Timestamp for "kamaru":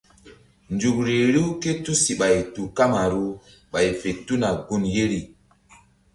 2.77-3.23